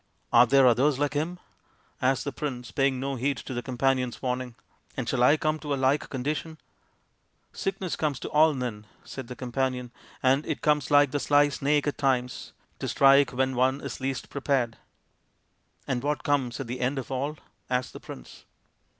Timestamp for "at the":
16.59-16.79